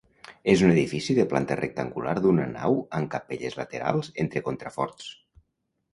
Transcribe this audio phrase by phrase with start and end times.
[0.53, 5.13] És un edifici de planta rectangular d'una nau amb capelles laterals entre contraforts.